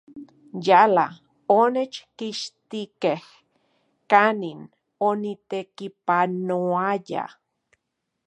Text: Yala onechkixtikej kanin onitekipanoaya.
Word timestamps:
Yala 0.65 1.05
onechkixtikej 1.59 3.21
kanin 4.11 4.59
onitekipanoaya. 5.07 7.23